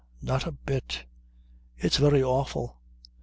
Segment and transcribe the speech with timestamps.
[0.23, 1.05] Not a bit.
[1.77, 2.79] It's very awful.